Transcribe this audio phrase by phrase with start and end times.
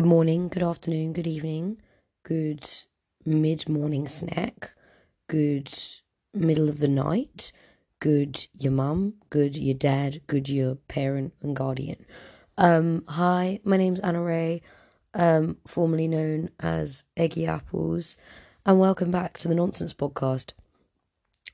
[0.00, 1.76] Good morning, good afternoon, good evening,
[2.22, 2.66] good
[3.26, 4.72] mid morning snack,
[5.28, 5.70] good
[6.32, 7.52] middle of the night,
[7.98, 12.06] good your mum, good your dad, good your parent and guardian.
[12.56, 14.62] Um, hi, my name's Anna Ray,
[15.12, 18.16] um, formerly known as Eggy Apples,
[18.64, 20.52] and welcome back to the Nonsense Podcast.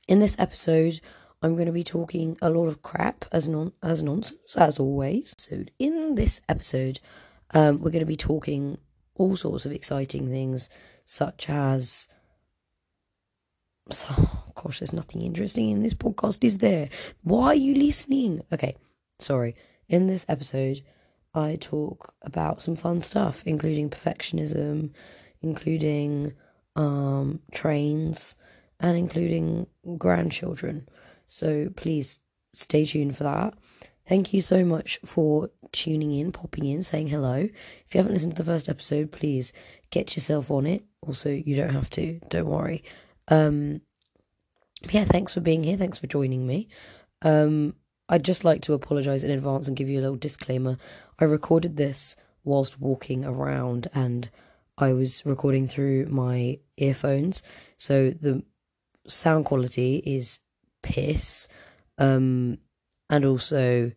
[0.07, 1.01] In this episode,
[1.41, 5.35] I'm going to be talking a lot of crap as non as nonsense as always.
[5.37, 7.01] So in this episode,
[7.51, 8.77] um, we're going to be talking
[9.15, 10.69] all sorts of exciting things,
[11.05, 12.07] such as.
[14.09, 16.89] Oh, gosh, there's nothing interesting in this podcast, is there?
[17.21, 18.41] Why are you listening?
[18.51, 18.75] Okay,
[19.19, 19.55] sorry.
[19.87, 20.81] In this episode,
[21.33, 24.91] I talk about some fun stuff, including perfectionism,
[25.41, 26.33] including
[26.75, 28.35] um, trains,
[28.79, 30.87] and including grandchildren.
[31.27, 32.21] So please
[32.53, 33.53] stay tuned for that.
[34.07, 37.35] Thank you so much for tuning in, popping in, saying hello.
[37.35, 39.51] If you haven't listened to the first episode, please
[39.89, 40.85] get yourself on it.
[41.01, 42.83] Also, you don't have to, don't worry.
[43.27, 43.81] Um,
[44.89, 45.75] yeah, thanks for being here.
[45.75, 46.69] Thanks for joining me.
[47.21, 47.75] Um,
[48.07, 50.77] I'd just like to apologize in advance and give you a little disclaimer.
[51.19, 54.29] I recorded this whilst walking around and
[54.77, 57.43] I was recording through my earphones.
[57.75, 58.43] So the
[59.07, 60.39] sound quality is
[60.81, 61.49] piss.
[61.97, 62.59] Um,
[63.09, 63.91] and also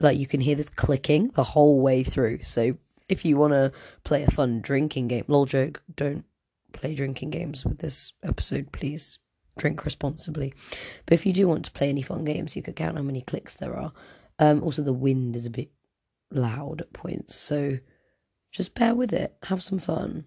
[0.00, 2.42] like you can hear this clicking the whole way through.
[2.42, 2.76] So
[3.08, 3.72] if you want to
[4.04, 6.24] play a fun drinking game, lol joke, don't
[6.72, 9.18] play drinking games with this episode, please.
[9.58, 10.52] Drink responsibly.
[11.06, 13.22] But if you do want to play any fun games, you could count how many
[13.22, 13.92] clicks there are.
[14.38, 15.70] Um, also, the wind is a bit
[16.30, 17.78] loud at points, so
[18.52, 19.34] just bear with it.
[19.44, 20.26] Have some fun.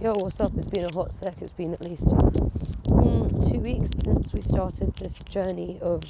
[0.00, 0.52] what's up?
[0.56, 1.40] It's been a hot sec.
[1.40, 6.02] It's been at least mm, two weeks since we started this journey of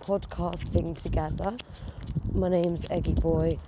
[0.00, 1.56] podcasting together.
[2.32, 3.58] My name's Eggy Boy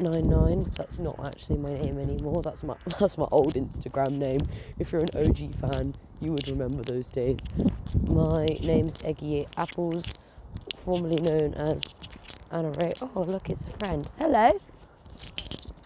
[0.00, 0.70] 99.
[0.76, 2.42] That's not actually my name anymore.
[2.42, 4.40] That's my that's my old Instagram name.
[4.78, 7.38] If you're an OG fan, you would remember those days.
[8.10, 10.04] My name's Eggy Apples,
[10.84, 11.82] formerly known as
[12.50, 12.92] Anna Ray.
[13.00, 14.06] Oh, look, it's a friend.
[14.18, 14.50] Hello.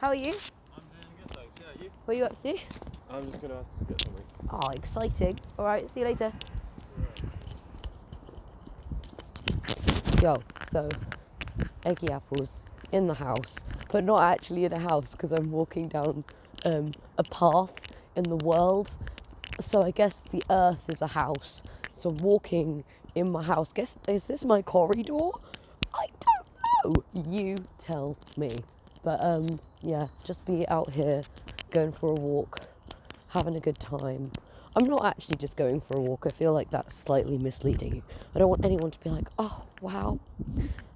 [0.00, 0.32] How are you?
[0.32, 1.54] I'm doing good, thanks.
[1.60, 1.90] Yeah, you?
[2.04, 2.85] What are you up to?
[3.10, 4.24] I'm just gonna get something.
[4.50, 5.38] Oh, exciting.
[5.58, 6.32] All right, see you later.
[10.22, 10.88] Yo, so
[11.84, 16.24] eggy apples in the house, but not actually in a house because I'm walking down
[16.64, 17.70] um, a path
[18.16, 18.90] in the world.
[19.60, 21.62] So I guess the earth is a house.
[21.92, 22.84] So walking
[23.14, 23.72] in my house.
[23.72, 25.30] Guess is this my corridor?
[25.94, 26.06] I
[26.84, 27.32] don't know.
[27.32, 28.58] You tell me.
[29.02, 31.22] But um, yeah, just be out here
[31.70, 32.60] going for a walk,
[33.28, 34.30] having a good time.
[34.74, 36.24] I'm not actually just going for a walk.
[36.26, 38.02] I feel like that's slightly misleading.
[38.34, 40.20] I don't want anyone to be like, oh, wow,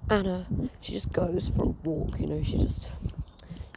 [0.09, 0.45] Anna,
[0.81, 2.91] she just goes for a walk, you know, she just,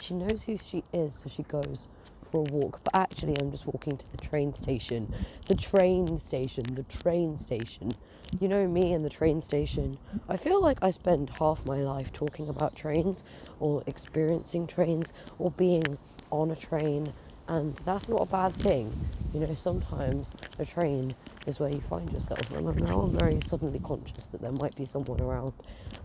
[0.01, 1.89] she knows who she is, so she goes
[2.31, 2.81] for a walk.
[2.85, 5.13] But actually, I'm just walking to the train station.
[5.47, 7.93] The train station, the train station.
[8.41, 9.97] You know me and the train station.
[10.29, 13.25] I feel like I spend half my life talking about trains
[13.61, 15.99] or experiencing trains or being
[16.31, 17.07] on a train
[17.49, 18.93] and that's not a bad thing.
[19.33, 21.15] You know, sometimes a train
[21.47, 25.21] is where you find yourself, and I'm very suddenly conscious that there might be someone
[25.21, 25.53] around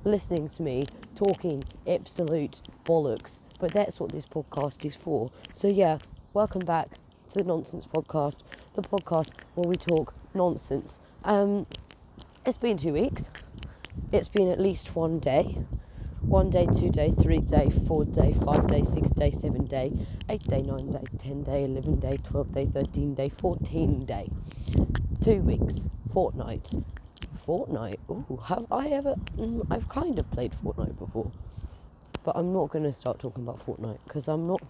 [0.03, 0.83] listening to me
[1.15, 3.39] talking absolute bollocks.
[3.59, 5.31] But that's what this podcast is for.
[5.53, 5.99] So yeah,
[6.33, 6.89] welcome back
[7.33, 8.37] to the Nonsense Podcast,
[8.75, 10.99] the podcast where we talk nonsense.
[11.23, 11.67] Um,
[12.45, 13.29] it's been two weeks.
[14.11, 15.57] It's been at least one day
[16.21, 19.91] one day, two day, three day, four day, five day, six day, seven day,
[20.29, 24.29] eight day, nine day, ten day, eleven day, twelve day, thirteen day, fourteen day,
[25.21, 26.71] two weeks, fortnight,
[27.45, 27.99] fortnight.
[28.09, 29.15] Ooh, have I ever?
[29.37, 31.31] Mm, I've kind of played Fortnite before,
[32.23, 34.61] but I'm not going to start talking about Fortnite because I'm not.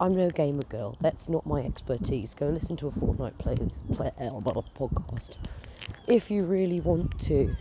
[0.00, 0.96] I'm no gamer girl.
[1.00, 2.32] That's not my expertise.
[2.32, 3.56] Go listen to a Fortnite play,
[3.92, 5.36] play uh, podcast
[6.06, 7.54] if you really want to.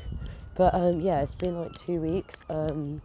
[0.58, 3.02] But um, yeah, it's been like two weeks, um,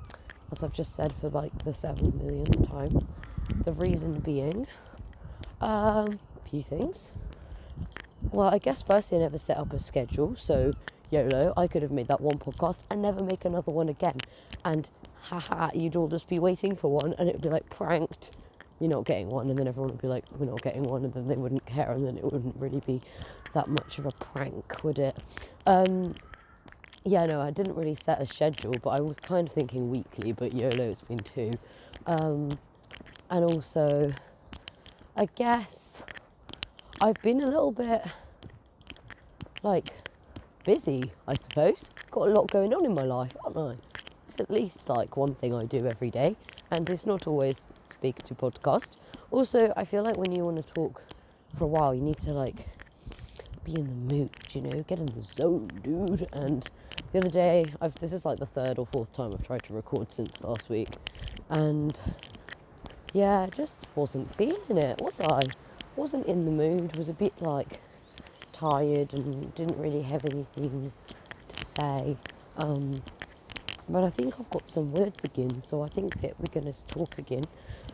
[0.50, 3.06] as I've just said for like the seven millionth time.
[3.64, 4.66] The reason being,
[5.60, 7.12] um, a few things.
[8.30, 10.72] Well, I guess firstly, I never set up a schedule, so
[11.10, 14.16] YOLO, I could have made that one podcast and never make another one again.
[14.64, 14.88] And
[15.20, 18.30] haha, you'd all just be waiting for one, and it would be like pranked
[18.82, 21.14] you're not getting one, and then everyone would be like, we're not getting one, and
[21.14, 23.00] then they wouldn't care, and then it wouldn't really be
[23.54, 25.16] that much of a prank, would it?
[25.66, 26.14] Um,
[27.04, 30.32] yeah, no, I didn't really set a schedule, but I was kind of thinking weekly,
[30.32, 31.50] but YOLO, it's been two.
[32.06, 32.48] Um,
[33.30, 34.10] and also,
[35.16, 36.02] I guess
[37.00, 38.04] I've been a little bit
[39.62, 39.92] like
[40.64, 41.84] busy, I suppose.
[42.10, 43.76] Got a lot going on in my life, haven't I?
[44.28, 46.36] It's at least like one thing I do every day,
[46.70, 47.60] and it's not always
[47.90, 48.96] speak to podcast.
[49.30, 51.02] Also, I feel like when you want to talk
[51.58, 52.68] for a while, you need to like
[53.64, 56.28] be in the mood, you know, get in the zone, dude.
[56.32, 56.68] And
[57.12, 59.74] the other day, I've this is like the third or fourth time I've tried to
[59.74, 60.88] record since last week,
[61.50, 61.96] and
[63.12, 65.42] yeah, just wasn't feeling it, was I?
[65.96, 66.96] Wasn't in the mood.
[66.96, 67.80] Was a bit like
[68.52, 70.92] tired and didn't really have anything
[71.48, 72.16] to say.
[72.58, 73.02] Um,
[73.88, 77.18] but I think I've got some words again, so I think that we're gonna talk
[77.18, 77.44] again.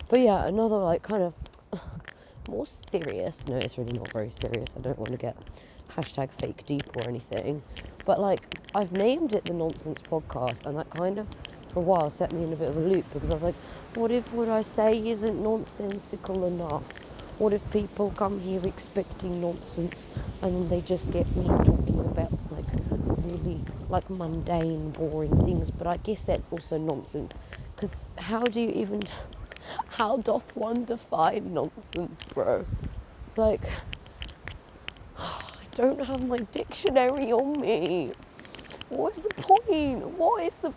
[0.09, 1.35] But yeah, another like kind of
[2.49, 3.37] more serious.
[3.49, 4.69] No, it's really not very serious.
[4.77, 5.37] I don't want to get
[5.97, 7.63] hashtag fake deep or anything.
[8.05, 8.41] But like,
[8.75, 11.27] I've named it the Nonsense Podcast, and that kind of,
[11.73, 13.55] for a while, set me in a bit of a loop because I was like,
[13.95, 16.85] what if what I say isn't nonsensical enough?
[17.39, 20.09] What if people come here expecting nonsense
[20.43, 22.67] and they just get me talking about like
[23.19, 25.71] really like mundane, boring things?
[25.71, 27.33] But I guess that's also nonsense
[27.77, 29.03] because how do you even
[29.89, 32.65] how doth one define nonsense, bro?
[33.37, 33.63] Like,
[35.79, 38.11] don't have my dictionary on me.
[38.89, 40.09] What is the point?
[40.19, 40.75] What is the.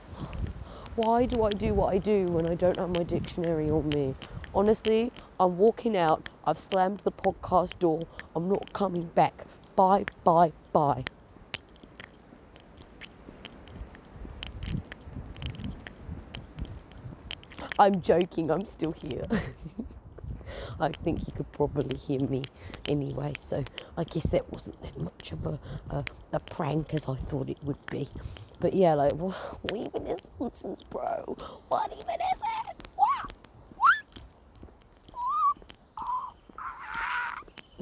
[0.95, 4.13] Why do I do what I do when I don't have my dictionary on me?
[4.53, 6.29] Honestly, I'm walking out.
[6.45, 8.01] I've slammed the podcast door.
[8.35, 9.45] I'm not coming back.
[9.75, 11.03] Bye, bye, bye.
[17.79, 19.23] I'm joking, I'm still here.
[20.81, 22.41] I think you could probably hear me
[22.89, 23.63] anyway, so
[23.97, 25.59] I guess that wasn't that much of a,
[25.91, 28.07] a, a prank as I thought it would be.
[28.59, 31.37] But yeah, like, what, what even is nonsense, bro?
[31.69, 32.39] What even is
[32.69, 32.87] it?
[32.95, 33.33] What?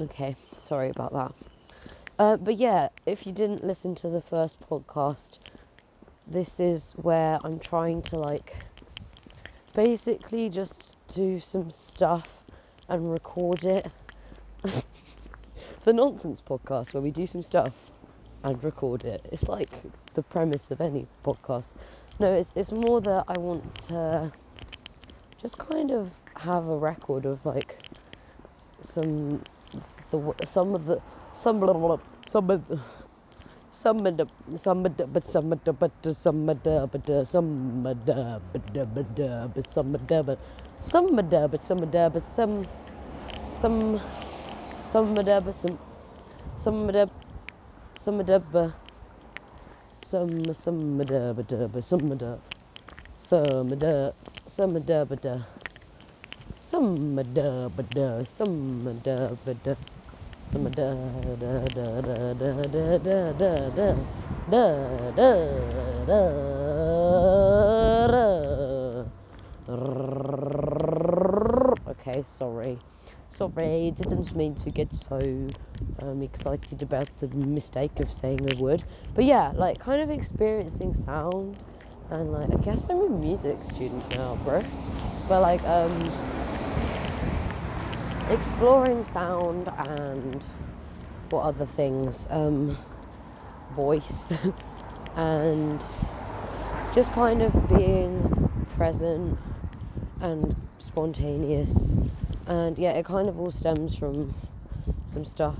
[0.00, 1.34] Okay, sorry about that.
[2.18, 5.38] Uh, but yeah, if you didn't listen to the first podcast,
[6.26, 8.56] this is where I'm trying to like
[9.74, 12.28] basically just do some stuff
[12.90, 13.88] and record it.
[15.84, 17.72] the nonsense podcast where we do some stuff
[18.44, 19.24] and record it.
[19.32, 19.70] It's like
[20.14, 21.64] the premise of any podcast.
[22.18, 24.32] No, it's it's more that I want to
[25.40, 27.78] just kind of have a record of like
[28.80, 29.42] some
[30.10, 31.00] the some of the
[31.32, 31.98] some blah, blah, blah,
[32.28, 32.78] some of the
[33.82, 37.04] some the but the but the but the but but
[38.74, 40.38] the but the but some of the but
[40.80, 41.48] some some the
[42.12, 42.64] but some
[43.42, 43.98] some
[45.14, 45.78] the but some
[46.62, 47.10] some the
[47.88, 48.72] but but the
[50.06, 50.38] some
[57.18, 59.99] the but the but the but
[60.52, 63.90] some da da da da da da da da da
[64.48, 64.64] da
[65.16, 65.30] da
[66.06, 66.20] da
[71.86, 72.78] Okay, sorry.
[73.30, 75.18] Sorry, didn't mean to get so
[76.02, 78.82] um, excited about the mistake of saying a word.
[79.14, 81.58] But yeah, like kind of experiencing sound
[82.10, 84.62] and like I guess I'm a music student now, bro.
[85.28, 85.96] But like um
[88.30, 90.44] exploring sound and
[91.30, 92.78] what other things, um,
[93.74, 94.32] voice,
[95.16, 95.80] and
[96.94, 99.38] just kind of being present
[100.20, 101.94] and spontaneous.
[102.46, 104.34] And yeah, it kind of all stems from
[105.06, 105.56] some stuff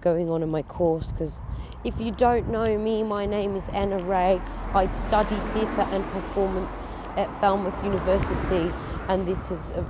[0.00, 1.40] going on in my course because
[1.84, 4.40] if you don't know me, my name is Anna Ray.
[4.74, 6.82] I study theatre and performance
[7.16, 8.72] at Falmouth University,
[9.08, 9.82] and this is a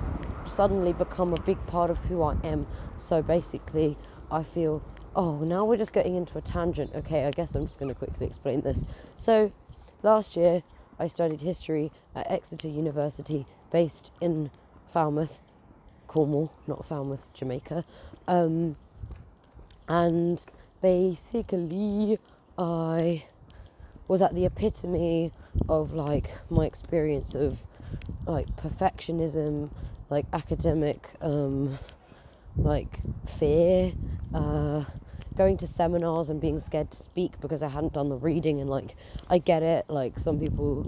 [0.49, 2.67] suddenly become a big part of who I am.
[2.97, 3.97] So basically,
[4.31, 4.83] I feel,
[5.15, 6.93] oh, now we're just getting into a tangent.
[6.95, 8.85] Okay, I guess I'm just going to quickly explain this.
[9.15, 9.53] So,
[10.03, 10.63] last year,
[10.99, 14.51] I studied history at Exeter University, based in
[14.93, 15.39] Falmouth,
[16.07, 17.85] Cornwall, not Falmouth, Jamaica.
[18.27, 18.77] Um,
[19.89, 20.45] and
[20.83, 22.19] basically,
[22.57, 23.25] I
[24.09, 25.33] was at the epitome
[25.69, 27.59] of like my experience of
[28.27, 29.71] like perfectionism
[30.11, 31.79] like academic um,
[32.57, 33.01] like
[33.39, 33.93] fear
[34.35, 34.85] uh,
[35.37, 38.69] going to seminars and being scared to speak because I hadn't done the reading and
[38.69, 38.97] like
[39.29, 40.83] I get it like some people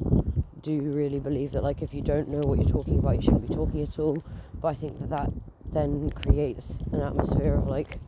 [0.62, 3.48] do really believe that like if you don't know what you're talking about you shouldn't
[3.48, 4.18] be talking at all.
[4.60, 5.30] But I think that that
[5.72, 7.98] then creates an atmosphere of like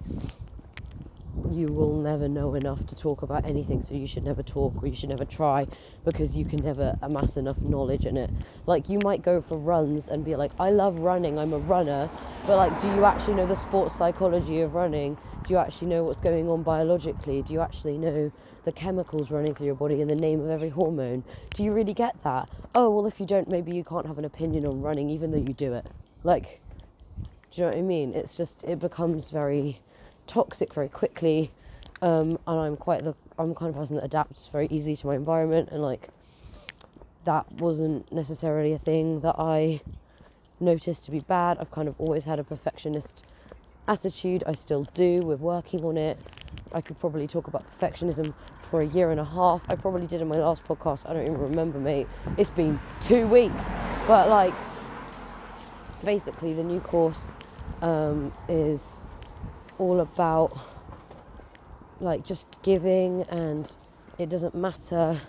[1.53, 4.87] you will never know enough to talk about anything, so you should never talk or
[4.87, 5.67] you should never try
[6.05, 8.31] because you can never amass enough knowledge in it.
[8.67, 12.11] Like, you might go for runs and be like, I love running, I'm a runner,
[12.47, 15.17] but like, do you actually know the sports psychology of running?
[15.45, 17.43] Do you actually know what's going on biologically?
[17.43, 18.33] Do you actually know
[18.65, 21.25] the chemicals running through your body and the name of every hormone?
[21.55, 22.51] Do you really get that?
[22.75, 25.39] Oh, well, if you don't, maybe you can't have an opinion on running, even though
[25.39, 25.87] you do it.
[26.25, 26.61] Like,
[27.51, 28.15] do you know what I mean?
[28.15, 29.81] It's just, it becomes very
[30.27, 31.51] toxic very quickly.
[32.01, 35.07] Um, and I'm quite the I'm the kind of person that adapts very easy to
[35.07, 36.09] my environment, and like
[37.25, 39.81] that wasn't necessarily a thing that I
[40.59, 41.59] noticed to be bad.
[41.61, 43.25] I've kind of always had a perfectionist
[43.87, 44.43] attitude.
[44.47, 45.21] I still do.
[45.23, 46.19] We're working on it.
[46.73, 48.35] I could probably talk about perfectionism
[48.71, 49.63] for a year and a half.
[49.69, 51.09] I probably did in my last podcast.
[51.09, 52.09] I don't even remember, mate.
[52.37, 53.65] It's been two weeks,
[54.07, 54.55] but like
[56.05, 57.29] basically the new course
[57.83, 58.89] um, is
[59.79, 60.57] all about
[62.01, 63.73] like just giving and
[64.19, 65.21] it doesn't matter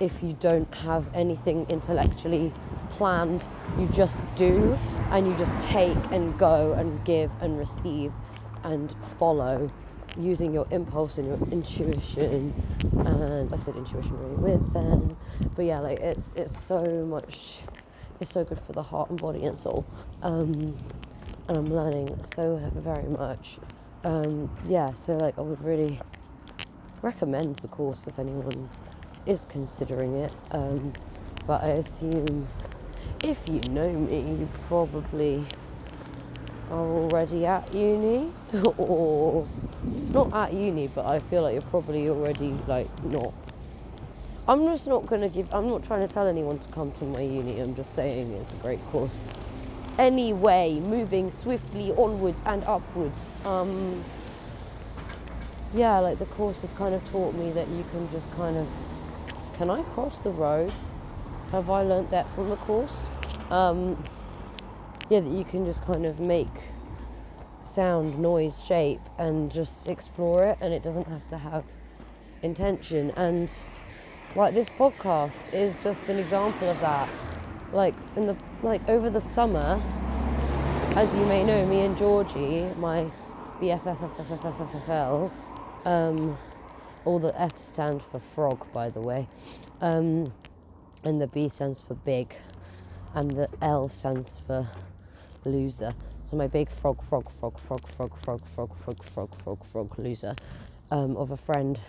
[0.00, 2.52] if you don't have anything intellectually
[2.90, 3.44] planned.
[3.78, 4.78] You just do
[5.10, 8.12] and you just take and go and give and receive
[8.64, 9.68] and follow
[10.18, 12.54] using your impulse and your intuition.
[13.04, 15.16] And I said intuition really weird then
[15.54, 17.58] but yeah like it's it's so much
[18.20, 19.84] it's so good for the heart and body and soul.
[20.22, 20.76] Um,
[21.48, 23.58] and I'm learning so very much.
[24.04, 26.00] Um, yeah, so like I would really
[27.02, 28.68] recommend the course if anyone
[29.26, 30.34] is considering it.
[30.50, 30.92] Um,
[31.46, 32.48] but I assume
[33.22, 35.44] if you know me, you probably
[36.70, 38.32] are already at uni
[38.76, 39.46] or
[40.12, 43.32] not at uni, but I feel like you're probably already like not.
[44.48, 45.52] I'm just not gonna give.
[45.52, 47.60] I'm not trying to tell anyone to come to my uni.
[47.60, 49.20] I'm just saying it's a great course
[49.98, 53.28] anyway, moving swiftly onwards and upwards.
[53.44, 54.04] Um,
[55.72, 58.66] yeah, like the course has kind of taught me that you can just kind of,
[59.58, 60.72] can I cross the road?
[61.52, 63.08] Have I learnt that from the course?
[63.50, 64.02] Um,
[65.08, 66.70] yeah, that you can just kind of make
[67.64, 71.64] sound, noise, shape, and just explore it, and it doesn't have to have
[72.42, 73.12] intention.
[73.16, 73.50] And
[74.34, 77.08] like this podcast is just an example of that
[77.72, 79.80] like in the like over the summer,
[80.96, 83.10] as you may know, me and Georgie, my
[83.60, 85.30] BFFFFFFL,
[85.84, 86.38] um,
[87.04, 89.28] all the F stand for frog, by the way,
[89.80, 90.24] um,
[91.04, 92.34] and the B stands for big,
[93.14, 94.68] and the L stands for
[95.44, 95.94] loser.
[96.24, 100.34] So my big frog, frog, frog, frog, frog, frog, frog, frog, frog, frog, frog loser
[100.90, 101.80] um, of a friend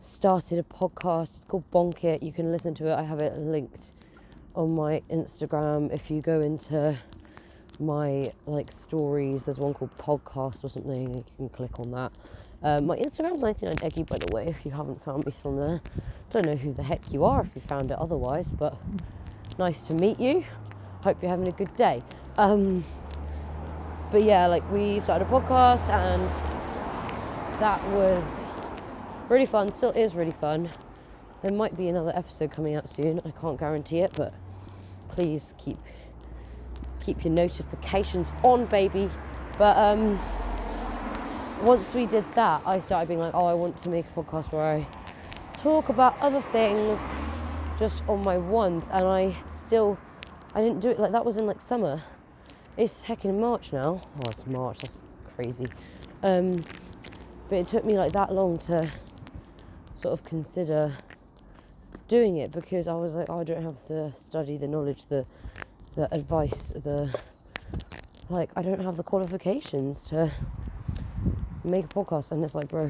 [0.00, 1.36] started a podcast.
[1.36, 2.22] It's called Bonk It.
[2.22, 2.94] You can listen to it.
[2.94, 3.90] I have it linked
[4.54, 5.92] on my Instagram.
[5.92, 6.98] If you go into
[7.80, 11.14] my like stories, there's one called podcast or something.
[11.14, 12.12] You can click on that.
[12.62, 14.46] Um, my Instagram's 99 Eggy, by the way.
[14.48, 15.80] If you haven't found me from there,
[16.30, 18.76] don't know who the heck you are if you found it otherwise, but
[19.58, 20.44] nice to meet you.
[21.04, 22.02] Hope you're having a good day.
[22.36, 22.84] Um,
[24.10, 26.28] but yeah, like we started a podcast and
[27.60, 28.24] that was
[29.28, 29.72] really fun.
[29.72, 30.68] Still is really fun.
[31.42, 33.20] There might be another episode coming out soon.
[33.24, 34.34] I can't guarantee it, but
[35.08, 35.78] please keep
[37.00, 39.08] keep your notifications on, baby.
[39.56, 40.20] But um,
[41.62, 44.52] once we did that, I started being like, oh, I want to make a podcast
[44.52, 44.86] where I
[45.54, 47.00] talk about other things
[47.78, 49.96] just on my ones, and I still
[50.54, 52.02] I didn't do it like that was in like summer.
[52.76, 54.02] It's heckin' March now.
[54.04, 54.78] Oh, it's March.
[54.80, 54.98] That's
[55.36, 55.66] crazy.
[56.22, 56.52] Um,
[57.48, 58.90] but it took me like that long to
[59.94, 60.94] sort of consider
[62.08, 65.26] doing it because I was like, oh, I don't have the study, the knowledge, the
[65.94, 67.12] the advice, the
[68.30, 70.30] like, I don't have the qualifications to
[71.64, 72.30] make a podcast.
[72.30, 72.88] And it's like, bro,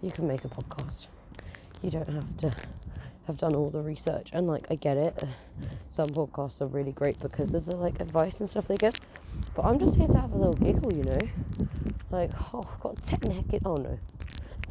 [0.00, 1.08] you can make a podcast.
[1.82, 2.50] You don't have to
[3.26, 4.30] have done all the research.
[4.32, 5.24] And like, I get it.
[5.90, 8.94] Some podcasts are really great because of the like advice and stuff they give.
[9.54, 11.28] But I'm just here to have a little giggle, you know.
[12.10, 13.98] Like, oh, I've got ten heckin' oh no,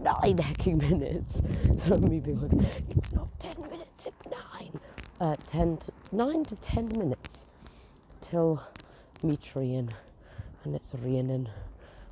[0.02, 1.36] nine hacking minutes.
[1.88, 4.80] So me being like, it's not ten minutes, it's nine.
[5.20, 7.46] Uh, ten to, nine to ten minutes
[8.22, 8.62] till
[9.24, 9.90] me trying,
[10.64, 11.50] and it's raining,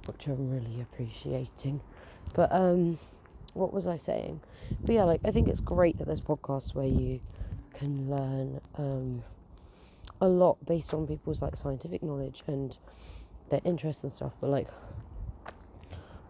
[0.08, 1.81] which I'm really appreciating.
[2.34, 2.98] But um,
[3.53, 4.41] what was I saying?
[4.81, 7.19] But yeah, like I think it's great that there's podcasts where you
[7.74, 9.24] can learn um,
[10.22, 12.75] a lot based on people's like scientific knowledge and
[13.50, 14.34] their interests and stuff.
[14.41, 14.67] But like,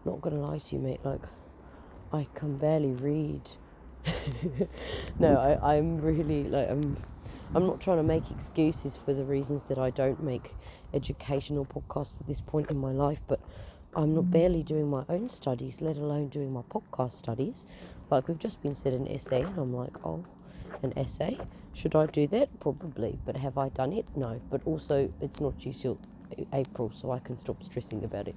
[0.04, 1.00] not gonna lie to you, mate.
[1.04, 1.20] Like,
[2.12, 3.50] I can barely read.
[5.18, 6.96] no, I, I'm really like I'm
[7.54, 10.54] I'm not trying to make excuses for the reasons that I don't make
[10.94, 13.40] educational podcasts at this point in my life, but
[13.94, 14.30] I'm not mm.
[14.30, 17.66] barely doing my own studies, let alone doing my podcast studies.
[18.10, 20.24] Like we've just been said an essay, and I'm like, oh,
[20.82, 21.38] an essay.
[21.74, 22.60] Should I do that?
[22.60, 23.18] Probably.
[23.24, 24.08] But have I done it?
[24.16, 24.40] No.
[24.50, 25.98] But also, it's not till
[26.52, 28.36] April, so I can stop stressing about it.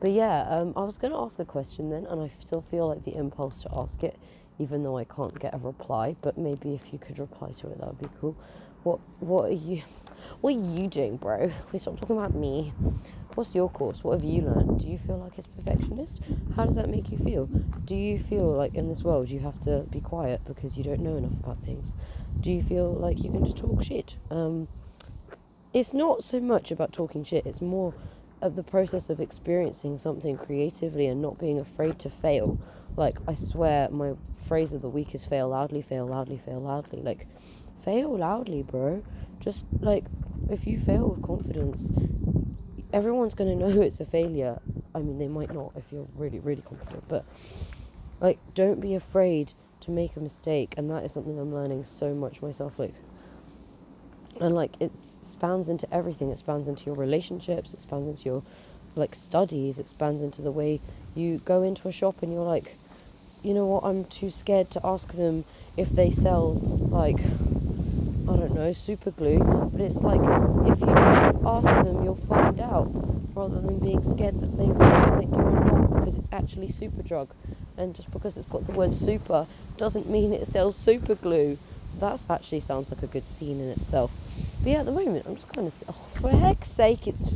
[0.00, 2.88] But yeah, um, I was going to ask a question then, and I still feel
[2.88, 4.18] like the impulse to ask it,
[4.58, 6.16] even though I can't get a reply.
[6.20, 8.36] But maybe if you could reply to it, that would be cool.
[8.82, 9.82] What What are you
[10.40, 11.52] What are you doing, bro?
[11.72, 12.72] We stop talking about me.
[13.34, 14.02] What's your course?
[14.02, 14.80] What have you learned?
[14.80, 16.22] Do you feel like it's perfectionist?
[16.54, 17.46] How does that make you feel?
[17.84, 21.00] Do you feel like in this world you have to be quiet because you don't
[21.00, 21.94] know enough about things?
[22.40, 24.16] Do you feel like you can just talk shit?
[24.30, 24.68] Um,
[25.74, 27.44] it's not so much about talking shit.
[27.44, 27.92] It's more
[28.42, 32.58] of the process of experiencing something creatively and not being afraid to fail.
[32.96, 34.14] Like I swear, my
[34.46, 37.02] phrase of the week is fail loudly, fail loudly, fail loudly.
[37.02, 37.26] Like,
[37.84, 39.02] fail loudly, bro.
[39.40, 40.04] Just like
[40.50, 41.90] if you fail with confidence,
[42.92, 44.60] everyone's gonna know it's a failure.
[44.94, 47.24] I mean, they might not if you're really, really confident, but
[48.20, 52.14] like, don't be afraid to make a mistake, and that is something I'm learning so
[52.14, 52.78] much myself.
[52.78, 52.94] Like,
[54.40, 56.30] and like it spans into everything.
[56.30, 57.74] It spans into your relationships.
[57.74, 58.42] It spans into your
[58.94, 59.78] like studies.
[59.78, 60.80] It spans into the way
[61.14, 62.76] you go into a shop and you're like,
[63.42, 63.84] you know what?
[63.84, 65.44] I'm too scared to ask them
[65.76, 67.20] if they sell like
[68.28, 72.60] I don't know, super glue, but it's like if you just ask them, you'll find
[72.60, 72.90] out
[73.36, 77.28] rather than being scared that they will think you're not because it's actually Superdrug.
[77.76, 81.58] And just because it's got the word super doesn't mean it sells super glue.
[82.00, 84.10] That actually sounds like a good scene in itself.
[84.66, 87.30] But yeah, at the moment, I'm just kind of, oh, for heck's sake, it's,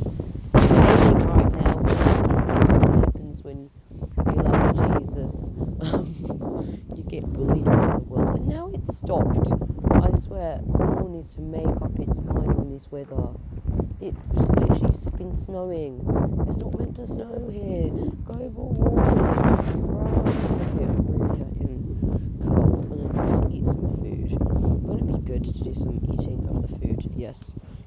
[0.53, 1.79] raining right now.
[2.27, 3.69] Things what happens when
[4.27, 5.33] you love Jesus.
[6.97, 8.35] You get bullied by the world.
[8.35, 9.47] And now it's stopped.
[9.91, 13.29] I swear, Cornwall needs to make up its mind on this weather.
[14.01, 16.03] It's literally been snowing.
[16.49, 17.87] It's not meant to snow here.
[18.27, 19.19] Global warming.
[19.87, 20.27] Right.
[20.27, 21.95] Okay, I'm really heckin'
[22.43, 24.37] cold and I need to eat some food.
[24.83, 26.81] Wouldn't it be good to do some eating of the food?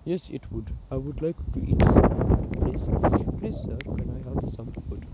[0.05, 0.29] Yes.
[0.31, 0.71] It would.
[0.91, 2.83] I would like to eat some food, please.
[3.41, 5.07] Please, sir, can I have some food?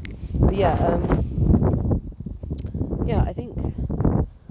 [0.52, 2.02] Yeah, um,
[3.06, 3.56] yeah, I think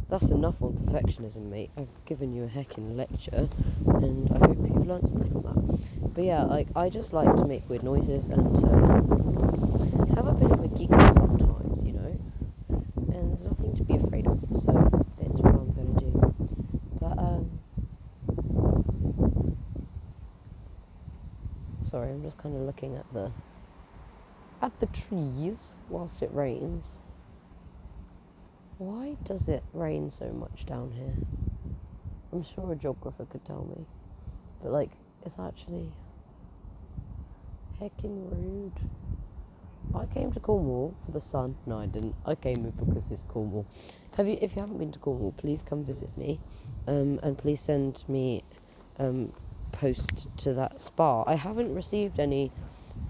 [0.10, 1.72] that's enough on perfectionism, mate.
[1.78, 3.50] I've given you a heckin' lecture,
[3.86, 6.14] and I hope you've learned something from that.
[6.14, 8.68] But yeah, like I just like to make weird noises and to
[10.16, 12.18] have a bit of a giggle sometimes, you know.
[12.70, 14.72] And there's nothing to be afraid of, so
[15.20, 16.34] that's what I'm gonna do.
[17.00, 17.60] But um,
[22.00, 23.32] sorry, I'm just kind of looking at the
[24.62, 27.00] at the trees whilst it rains.
[28.78, 31.14] Why does it rain so much down here?
[32.32, 33.86] I'm sure a geographer could tell me.
[34.62, 34.92] But like,
[35.26, 35.92] it's actually
[37.82, 38.80] heckin' rude.
[39.94, 41.56] I came to Cornwall for the sun.
[41.66, 42.16] No, I didn't.
[42.26, 43.66] I came because it's Cornwall.
[44.16, 44.38] Have you?
[44.42, 46.40] If you haven't been to Cornwall, please come visit me,
[46.88, 48.44] um, and please send me
[49.00, 49.34] um,
[49.80, 51.24] post to that Spar.
[51.26, 52.52] I haven't received any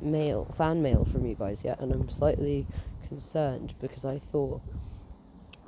[0.01, 2.67] mail, fan mail from you guys yet, and I'm slightly
[3.07, 4.61] concerned because I thought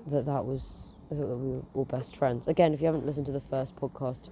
[0.07, 2.47] that that was I thought that we were all best friends.
[2.47, 4.29] Again, if you haven't listened to the first podcast,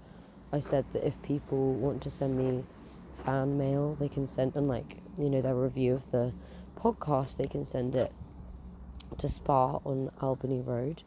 [0.53, 2.63] I said that if people want to send me
[3.25, 6.33] fan mail, they can send and like you know their review of the
[6.77, 8.13] podcast, they can send it
[9.17, 11.01] to Spar on Albany Road.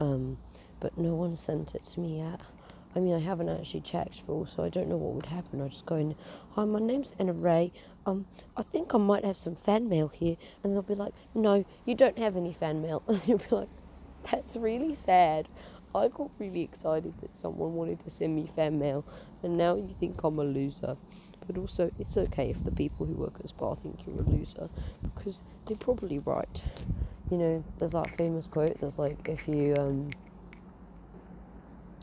[0.00, 0.38] Um,
[0.80, 2.42] but no one sent it to me yet.
[2.96, 5.60] I mean, I haven't actually checked, also I don't know what would happen.
[5.60, 6.14] I just go in,
[6.52, 7.72] hi, my name's Anna Ray.
[8.06, 8.26] Um,
[8.56, 11.96] I think I might have some fan mail here, and they'll be like, no, you
[11.96, 13.68] don't have any fan mail, and you'll be like,
[14.30, 15.48] that's really sad.
[15.94, 19.04] I got really excited that someone wanted to send me fan mail,
[19.42, 20.96] and now you think I'm a loser.
[21.46, 24.68] But also, it's okay if the people who work at Spar think you're a loser,
[25.02, 26.62] because they're probably right.
[27.30, 30.10] You know, there's that famous quote that's like, if you um,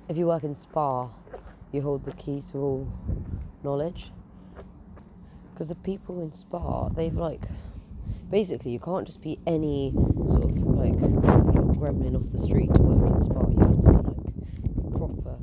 [0.10, 1.12] if you work in Spar,
[1.72, 2.88] you hold the key to all
[3.64, 4.12] knowledge.
[5.54, 7.44] Because the people in Spar, they've like,
[8.30, 9.94] basically, you can't just be any
[10.28, 13.50] sort of like gremlin off the street to work in Spar.
[13.50, 15.38] You have to be like proper,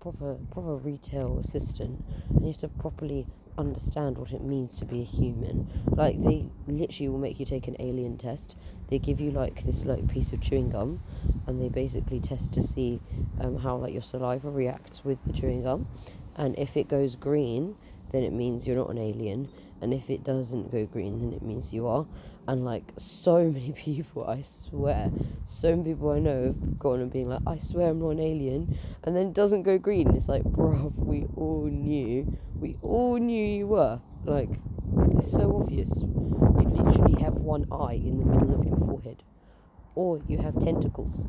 [0.00, 3.26] proper, proper retail assistant, and you have to properly
[3.58, 5.68] understand what it means to be a human.
[5.86, 8.56] Like they literally will make you take an alien test.
[8.88, 11.02] They give you like this like piece of chewing gum,
[11.46, 13.00] and they basically test to see
[13.42, 15.86] um, how like your saliva reacts with the chewing gum,
[16.36, 17.76] and if it goes green,
[18.12, 19.48] then it means you're not an alien,
[19.80, 22.06] and if it doesn't go green, then it means you are.
[22.46, 25.10] and like so many people, I swear,
[25.44, 28.20] so many people I know have gone and being like, I swear I'm not an
[28.20, 30.14] alien, and then it doesn't go green.
[30.14, 34.00] It's like, bruv, we all knew, we all knew you were.
[34.24, 34.50] Like,
[35.18, 35.90] it's so obvious.
[36.00, 39.22] You literally have one eye in the middle of your forehead,
[39.96, 41.22] or you have tentacles.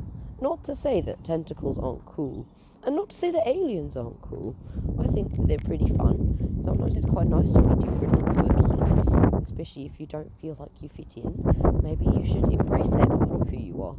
[0.44, 2.46] Not to say that tentacles aren't cool,
[2.84, 4.58] and not to say that aliens aren't cool.
[5.00, 6.36] I think they're pretty fun.
[6.66, 10.82] Sometimes it's quite nice to be different and quirky, especially if you don't feel like
[10.82, 11.80] you fit in.
[11.82, 13.96] Maybe you should embrace that part of who you are.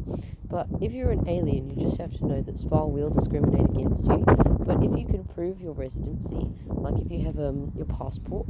[0.51, 4.05] But if you're an alien, you just have to know that Spar will discriminate against
[4.05, 4.23] you.
[4.27, 8.47] But if you can prove your residency, like if you have um, your passport,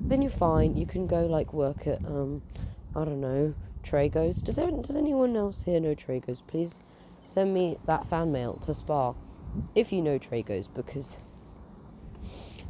[0.00, 0.76] then you're fine.
[0.76, 2.42] You can go like work at um,
[2.94, 4.40] I don't know, Tragos.
[4.40, 6.40] Does anyone, does anyone else here know Tragos?
[6.46, 6.78] Please
[7.26, 9.14] send me that fan mail to Spar
[9.74, 11.18] if you know Tragos because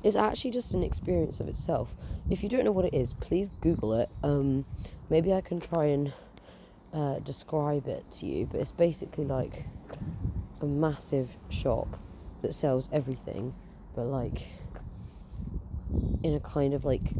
[0.02, 1.94] it's actually just an experience of itself.
[2.30, 4.10] If you don't know what it is, please Google it.
[4.22, 4.66] Um,
[5.08, 6.12] maybe I can try and
[6.92, 9.64] uh, describe it to you, but it's basically like
[10.60, 11.98] a massive shop
[12.42, 13.54] that sells everything,
[13.96, 14.46] but like
[16.22, 17.12] in a kind of like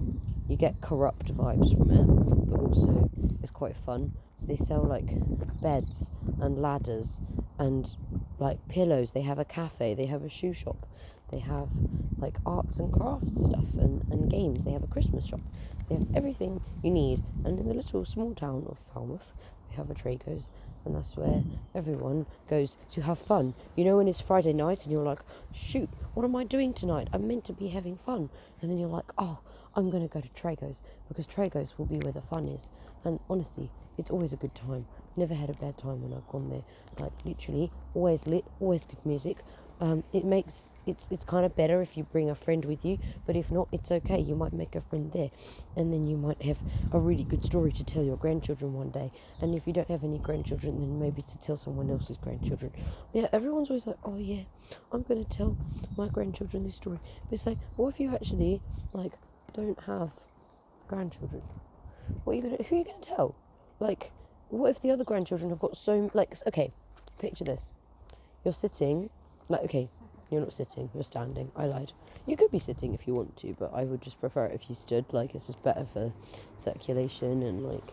[0.48, 3.10] you get corrupt vibes from it, but also
[3.42, 4.12] it's quite fun.
[4.46, 5.10] They sell like
[5.60, 7.20] beds and ladders
[7.58, 7.88] and
[8.38, 9.12] like pillows.
[9.12, 9.94] They have a cafe.
[9.94, 10.86] They have a shoe shop.
[11.32, 11.68] They have
[12.18, 14.64] like arts and crafts stuff and, and games.
[14.64, 15.40] They have a Christmas shop.
[15.88, 17.22] They have everything you need.
[17.44, 19.32] And in the little small town of Falmouth,
[19.68, 20.50] we have a Tragos,
[20.84, 21.42] and that's where
[21.74, 23.54] everyone goes to have fun.
[23.76, 25.20] You know, when it's Friday night and you're like,
[25.52, 27.08] shoot, what am I doing tonight?
[27.12, 28.30] I'm meant to be having fun.
[28.60, 29.38] And then you're like, oh,
[29.74, 32.68] I'm going to go to Tragos because Tragos will be where the fun is.
[33.04, 34.86] And honestly, it's always a good time.
[35.16, 36.62] Never had a bad time when I've gone there.
[36.98, 39.38] Like literally, always lit, always good music.
[39.80, 42.98] Um, it makes it's it's kind of better if you bring a friend with you,
[43.26, 44.20] but if not, it's okay.
[44.20, 45.30] You might make a friend there,
[45.76, 46.58] and then you might have
[46.92, 49.10] a really good story to tell your grandchildren one day.
[49.40, 52.72] And if you don't have any grandchildren, then maybe to tell someone else's grandchildren.
[53.12, 54.42] Yeah, everyone's always like, oh yeah,
[54.92, 55.56] I'm gonna tell
[55.96, 57.00] my grandchildren this story.
[57.24, 58.60] But it's like, what if you actually
[58.92, 59.12] like
[59.54, 60.10] don't have
[60.86, 61.42] grandchildren?
[62.24, 62.62] What are you gonna?
[62.62, 63.34] Who are you gonna tell?
[63.84, 64.12] Like,
[64.48, 66.34] what if the other grandchildren have got so like?
[66.46, 66.72] Okay,
[67.18, 67.70] picture this:
[68.42, 69.10] you're sitting,
[69.50, 69.90] like, okay,
[70.30, 71.52] you're not sitting, you're standing.
[71.54, 71.92] I lied.
[72.26, 74.70] You could be sitting if you want to, but I would just prefer it if
[74.70, 75.04] you stood.
[75.12, 76.14] Like, it's just better for
[76.56, 77.92] circulation and like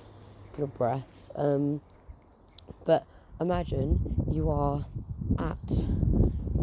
[0.58, 1.04] your breath.
[1.36, 1.82] Um,
[2.86, 3.06] but
[3.42, 4.86] imagine you are
[5.40, 5.72] at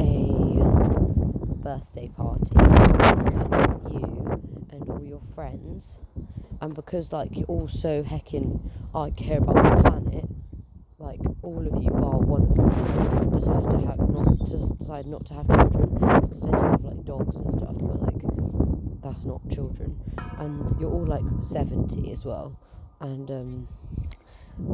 [0.01, 0.25] a
[1.63, 5.99] birthday party and it's you and all your friends
[6.61, 8.61] and because like you all so heckin'
[8.95, 10.25] I care about the planet
[10.99, 13.31] like all of you bar one of them.
[13.31, 17.05] Decided to have not just decided not to have children so instead you have like
[17.05, 18.23] dogs and stuff but like
[19.03, 19.97] that's not children.
[20.39, 22.59] And you're all like 70 as well.
[23.01, 23.69] And um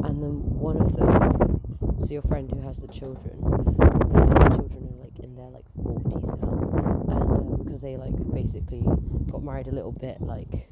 [0.03, 1.61] and then one of them
[1.99, 3.37] so your friend who has the children
[3.77, 7.13] their children are like in their like 40s now.
[7.13, 8.83] And um, because they like basically
[9.31, 10.67] got married a little bit like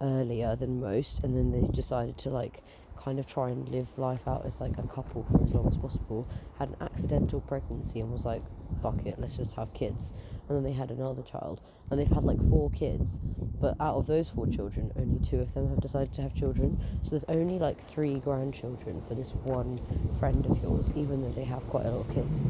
[0.00, 2.62] earlier than most and then they decided to like
[2.96, 5.76] kind of try and live life out as like a couple for as long as
[5.76, 6.26] possible
[6.58, 8.42] had an accidental pregnancy and was like
[8.82, 10.12] fuck it let's just have kids.
[10.48, 13.18] And then they had another child and they've had like four kids
[13.60, 16.80] but out of those four children only two of them have decided to have children.
[17.02, 19.80] So there's only like three grandchildren for this one
[20.18, 22.40] friend of yours even though they have quite a lot of kids.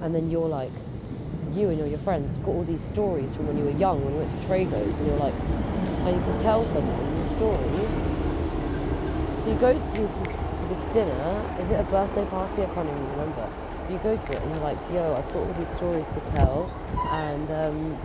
[0.00, 0.72] And then you're like
[1.56, 4.04] you and all your friends have got all these stories from when you were young
[4.04, 5.34] when you went to Tragos and you're like
[6.04, 7.90] I need to tell someone these stories.
[9.42, 12.62] So you go to this, to this dinner is it a birthday party?
[12.62, 13.48] I can't even remember.
[13.90, 16.70] You go to it and you're like yo I've got all these stories to tell.
[17.10, 17.98] And um,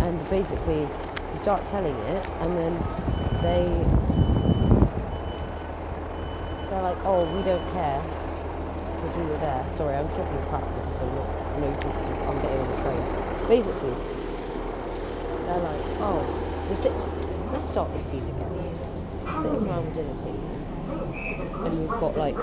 [0.00, 2.72] and basically you start telling it and then
[3.42, 3.64] they
[6.70, 8.02] they're like oh we don't care
[9.06, 9.64] because we were there.
[9.76, 13.94] Sorry I'm talking crap because I'm not noticed I'm getting on the train basically
[15.46, 16.20] they're like oh
[16.68, 16.92] you sit
[17.52, 18.78] let's start the scene again.
[19.24, 21.64] You're sitting around the dinner table.
[21.64, 22.36] And you've got like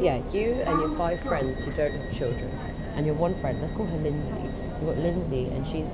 [0.00, 2.50] yeah you and your five friends who don't have children.
[2.94, 4.34] And your one friend let's call her Lindsay.
[4.34, 5.90] You've got Lindsay and she's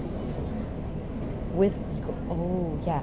[1.52, 1.74] with
[2.04, 3.02] got, oh yeah.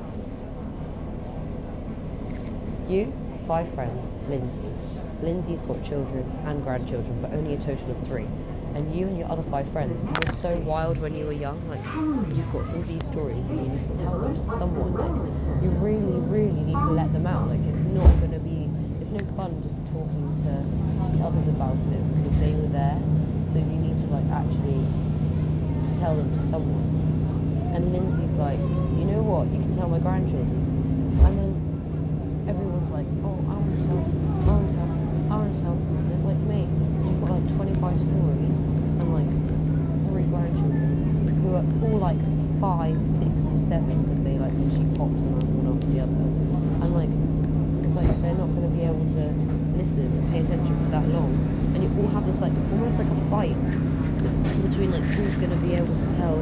[2.88, 3.12] You
[3.48, 4.72] five friends Lindsay
[5.22, 8.28] Lindsay's got children and grandchildren but only a total of three.
[8.74, 11.60] And you and your other five friends you were so wild when you were young
[11.68, 11.84] like
[12.36, 15.70] you've got all these stories and you need to tell them to someone like you
[15.70, 17.48] really really need to let them out.
[17.50, 18.70] Like it's not going to be
[19.02, 20.54] it's no fun just talking to
[21.24, 23.00] others about it because they were there.
[23.52, 24.82] So you need to like actually
[26.00, 27.74] tell them to someone.
[27.76, 29.48] And Lindsay's like you know what?
[29.52, 30.62] You can tell my grandchildren.
[31.26, 31.52] And then
[32.48, 34.92] everyone's like, oh, I want to tell, I want to tell,
[35.60, 35.76] Tell.
[35.76, 36.72] And it's like, mate,
[37.04, 38.58] you've got like 25 stories
[39.02, 39.32] and like
[40.08, 42.22] three grandchildren who are all like
[42.64, 46.26] five, six, and seven because they like literally popped from one after the other.
[46.82, 47.12] And like,
[47.84, 49.24] it's like they're not going to be able to
[49.76, 51.36] listen and pay attention for that long.
[51.76, 53.60] And you all have this like almost like a fight
[54.64, 56.38] between like who's going to be able to tell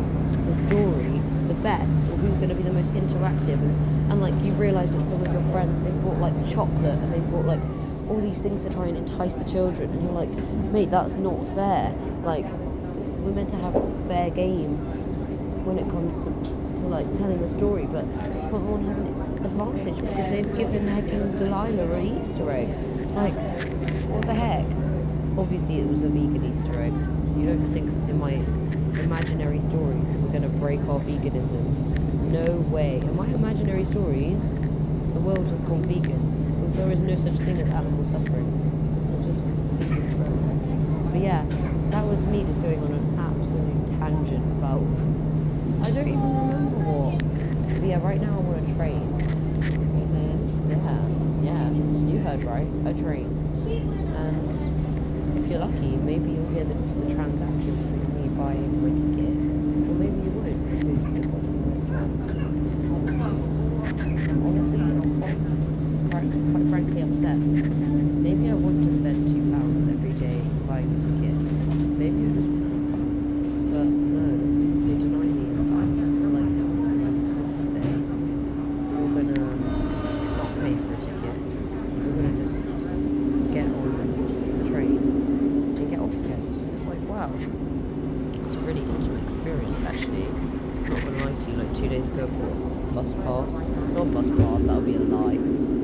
[0.45, 4.33] the story the best or who's going to be the most interactive and, and like
[4.43, 7.61] you realize that some of your friends they've bought like chocolate and they've bought like
[8.09, 10.29] all these things to try and entice the children and you're like
[10.71, 11.93] mate that's not fair
[12.23, 12.45] like
[13.23, 13.73] we're meant to have
[14.07, 14.77] fair game
[15.65, 18.03] when it comes to, to like telling a story but
[18.49, 22.69] someone has an advantage because they've given heckin' Delilah an Easter egg
[23.13, 23.35] like
[24.09, 24.65] what the heck
[25.37, 26.93] obviously it was a vegan Easter egg
[27.37, 28.43] you don't think in my
[28.99, 31.63] imaginary stories that we're going to break our veganism.
[32.31, 32.97] No way.
[32.97, 34.41] In my imaginary stories,
[35.13, 36.28] the world has gone vegan.
[36.79, 38.47] There is no such thing as animal suffering.
[39.13, 39.41] It's just.
[41.11, 41.43] But yeah,
[41.91, 44.87] that was me just going on an absolute tangent about.
[45.83, 47.19] I don't even remember what.
[47.67, 49.03] But yeah, right now I'm on a train.
[50.71, 51.03] Yeah,
[51.43, 51.67] yeah.
[52.07, 52.67] You heard right.
[52.87, 53.27] A train.
[54.15, 54.47] And
[55.43, 59.99] if you're lucky, maybe you'll hear the, the transaction between me buying my ticket, or
[59.99, 62.23] maybe you won't because the company went down.
[64.39, 65.39] Honestly, I'm quite,
[66.09, 67.37] quite, quite frankly upset.
[67.37, 71.37] Maybe I want to spend two pounds every day buying a ticket.
[71.97, 73.09] Maybe I just want to have fun.
[73.69, 74.25] But no,
[74.85, 75.89] they deny me of that.
[75.89, 76.49] They're like,
[77.59, 77.93] today,
[78.89, 79.37] you're gonna
[80.37, 81.37] not pay for a ticket.
[81.99, 82.57] You're gonna just
[83.53, 83.89] get on
[84.61, 84.97] the train
[85.77, 86.41] and get off again.
[86.73, 87.29] It's like, wow.
[88.45, 90.25] It's a really intimate experience, actually.
[90.89, 93.51] Not gonna lie to you, like two days ago, I bought a bus pass.
[93.93, 95.37] Not a bus pass, that would be a lie.
[95.37, 95.37] A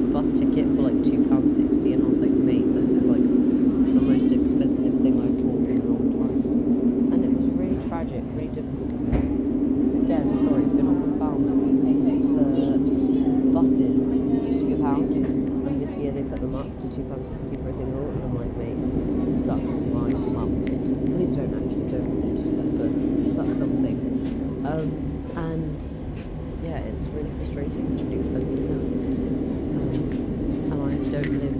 [0.09, 4.31] bus ticket for like £2.60, and I was like, mate, this is like the most
[4.33, 6.41] expensive thing I've bought in a long time.
[7.13, 9.19] And it was really tragic, really difficult for me.
[10.07, 12.65] Again, sorry, if you're not from Falmouth, the
[13.53, 17.69] buses used to be a pound, and this year they put them to £2.60 for
[17.69, 18.77] a single, and like, mate,
[19.45, 20.63] suck my mum.
[21.15, 22.91] Please don't actually, don't but
[23.35, 23.97] suck something.
[24.65, 24.89] Um,
[25.35, 25.77] and
[26.63, 28.81] yeah, it's really frustrating, it's really expensive now.
[29.77, 29.93] Um,
[30.71, 31.57] and I don't live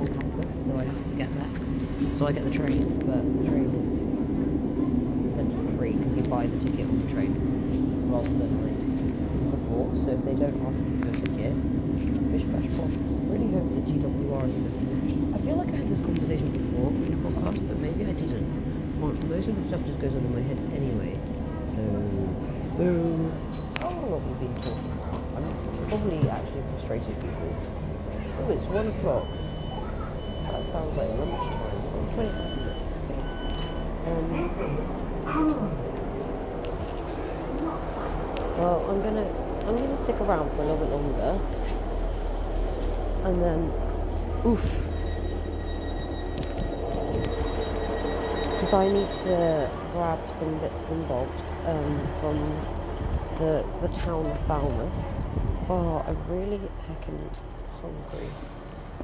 [0.00, 2.12] on campus, so I have to get there.
[2.12, 3.92] So I get the train, but the train is
[5.32, 7.32] essentially free because you buy the ticket on the train
[8.10, 8.80] rather than like
[9.54, 9.94] before.
[10.04, 11.54] So if they don't ask you for a ticket,
[12.32, 12.94] bish bash bosh.
[13.30, 15.34] Really hope that GWR is listening to this.
[15.34, 19.00] I feel like I had this conversation before in a podcast, but maybe I didn't.
[19.00, 21.14] Well, most of the stuff just goes on in my head anyway.
[21.70, 21.82] So,
[22.76, 22.84] so
[23.78, 24.98] I don't know what we've been talking.
[25.36, 27.54] I'm probably actually frustrated people.
[28.40, 29.28] Oh, it's one o'clock.
[30.50, 31.70] That sounds like a lunchtime.
[32.14, 32.84] 25 minutes.
[34.06, 34.26] Um,
[38.56, 39.28] well, I'm gonna
[39.68, 41.38] I'm gonna stick around for a little bit longer,
[43.24, 43.72] and then,
[44.46, 44.64] oof,
[48.54, 52.79] because I need to grab some bits and bobs um, from
[53.40, 54.92] the the town of Falmouth.
[55.70, 57.18] Oh, I'm really heckin'
[57.80, 58.28] hungry.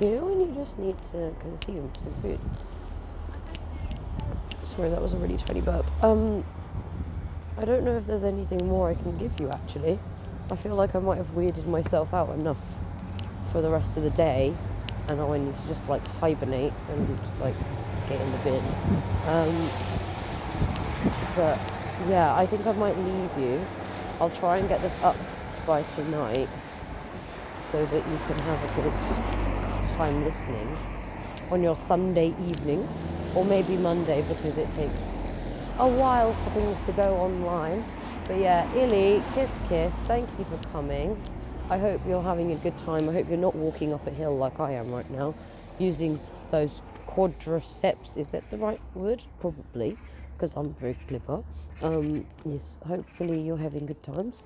[0.01, 2.38] You know when you just need to consume some food.
[4.62, 5.87] Sorry, that was a really tiny burp.
[6.05, 6.44] Um,
[7.57, 9.99] I don't know if there's anything more I can give you actually.
[10.51, 12.59] I feel like I might have weirded myself out enough
[13.53, 14.55] for the rest of the day,
[15.09, 17.57] and I need to just like hibernate and like
[18.07, 18.64] get in the bin.
[19.25, 19.70] Um,
[21.35, 21.59] but
[22.07, 23.64] yeah, I think I might leave you.
[24.20, 25.16] I'll try and get this up
[25.66, 26.48] by tonight
[27.70, 28.92] so that you can have a good
[29.96, 30.79] time listening
[31.50, 32.88] on your Sunday evening
[33.35, 35.00] or maybe Monday because it takes
[35.79, 37.85] a while for things to go online.
[38.26, 41.22] But yeah, Illy, kiss kiss, thank you for coming.
[41.68, 43.09] I hope you're having a good time.
[43.09, 45.35] I hope you're not walking up a hill like I am right now,
[45.79, 46.18] using
[46.50, 48.16] those quadriceps.
[48.16, 49.24] Is that the right word?
[49.40, 49.98] Probably,
[50.37, 51.42] because I'm very clever.
[51.83, 54.44] Um, yes, hopefully you're having good times.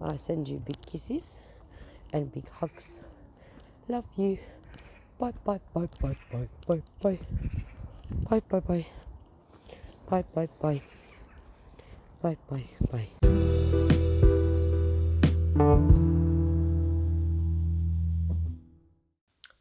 [0.00, 1.38] I send you big kisses
[2.12, 3.00] and big hugs.
[3.88, 4.38] Love you.
[5.18, 7.18] Bye bye bye bye bye bye bye.
[8.28, 8.86] Bye bye bye.
[10.08, 10.82] Bye bye bye.
[12.22, 13.08] Bye bye bye.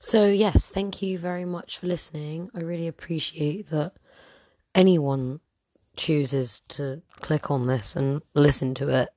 [0.02, 2.50] So, yes, thank you very much for listening.
[2.56, 3.94] I really appreciate that
[4.76, 5.40] anyone
[5.96, 9.10] chooses to click on this and listen to it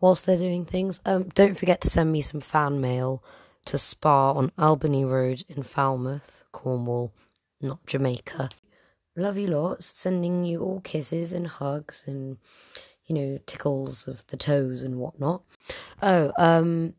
[0.00, 1.00] whilst they're doing things.
[1.04, 3.22] Um, don't forget to send me some fan mail
[3.66, 7.12] to Spar on Albany Road in Falmouth, Cornwall,
[7.60, 8.50] not Jamaica.
[9.16, 12.38] Love you lots, sending you all kisses and hugs and,
[13.06, 15.42] you know, tickles of the toes and whatnot.
[16.02, 16.94] Oh, um,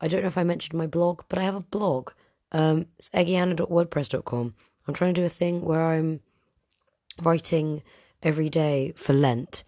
[0.00, 2.12] I don't know if I mentioned my blog, but I have a blog.
[2.52, 4.54] Um, it's eggyanna.wordpress.com.
[4.86, 6.20] I'm trying to do a thing where I'm
[7.22, 7.82] writing
[8.22, 9.64] every day for Lent.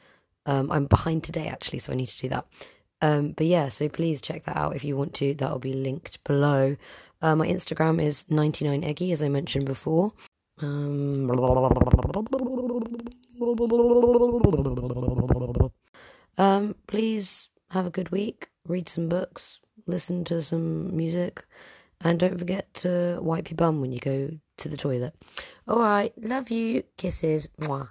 [0.46, 2.46] Um, I'm behind today actually, so I need to do that.
[3.02, 5.34] Um, but yeah, so please check that out if you want to.
[5.34, 6.76] That will be linked below.
[7.22, 10.12] Uh, my Instagram is 99eggy, as I mentioned before.
[10.62, 11.30] Um,
[16.38, 18.50] um, please have a good week.
[18.66, 19.60] Read some books.
[19.86, 21.44] Listen to some music.
[22.02, 25.14] And don't forget to wipe your bum when you go to the toilet.
[25.70, 26.12] All right.
[26.18, 26.84] Love you.
[26.98, 27.50] Kisses.
[27.60, 27.90] Mwah.